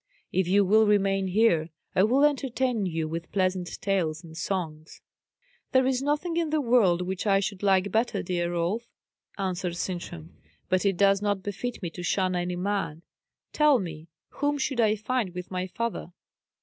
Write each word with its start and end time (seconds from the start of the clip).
If 0.31 0.47
you 0.47 0.65
will 0.65 0.87
remain 0.87 1.27
here, 1.27 1.69
I 1.95 2.01
will 2.01 2.25
entertain 2.25 2.87
you 2.87 3.07
with 3.07 3.31
pleasant 3.31 3.79
tales 3.81 4.23
and 4.23 4.35
songs." 4.35 4.99
"There 5.73 5.85
is 5.85 6.01
nothing 6.01 6.37
in 6.37 6.49
the 6.49 6.59
world 6.59 7.03
which 7.03 7.27
I 7.27 7.39
should 7.39 7.61
like 7.61 7.91
better, 7.91 8.23
dear 8.23 8.51
Rolf," 8.53 8.87
answered 9.37 9.75
Sintram; 9.77 10.35
"but 10.69 10.87
it 10.87 10.97
does 10.97 11.21
not 11.21 11.43
befit 11.43 11.83
me 11.83 11.91
to 11.91 12.01
shun 12.01 12.35
any 12.35 12.55
man. 12.55 13.03
Tell 13.53 13.77
me, 13.77 14.07
whom 14.29 14.57
should 14.57 14.81
I 14.81 14.95
find 14.95 15.35
with 15.35 15.51
my 15.51 15.67
father?" 15.67 16.11